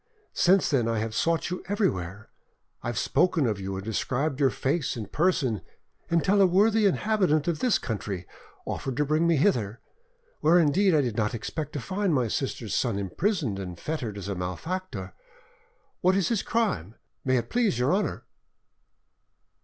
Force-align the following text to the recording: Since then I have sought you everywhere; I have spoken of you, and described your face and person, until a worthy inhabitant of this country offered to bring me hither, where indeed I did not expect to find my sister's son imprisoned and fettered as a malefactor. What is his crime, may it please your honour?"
Since 0.33 0.71
then 0.71 0.87
I 0.87 0.97
have 0.97 1.13
sought 1.13 1.51
you 1.51 1.63
everywhere; 1.69 2.31
I 2.81 2.87
have 2.87 2.97
spoken 2.97 3.45
of 3.45 3.59
you, 3.59 3.75
and 3.75 3.85
described 3.85 4.39
your 4.39 4.49
face 4.49 4.95
and 4.97 5.11
person, 5.11 5.61
until 6.09 6.41
a 6.41 6.47
worthy 6.47 6.87
inhabitant 6.87 7.47
of 7.47 7.59
this 7.59 7.77
country 7.77 8.25
offered 8.65 8.97
to 8.97 9.05
bring 9.05 9.27
me 9.27 9.35
hither, 9.35 9.79
where 10.39 10.57
indeed 10.57 10.95
I 10.95 11.01
did 11.01 11.15
not 11.17 11.35
expect 11.35 11.73
to 11.73 11.79
find 11.79 12.15
my 12.15 12.29
sister's 12.29 12.73
son 12.73 12.97
imprisoned 12.97 13.59
and 13.59 13.79
fettered 13.79 14.17
as 14.17 14.27
a 14.27 14.33
malefactor. 14.33 15.13
What 15.99 16.15
is 16.15 16.29
his 16.29 16.41
crime, 16.41 16.95
may 17.23 17.37
it 17.37 17.51
please 17.51 17.77
your 17.77 17.93
honour?" 17.93 18.25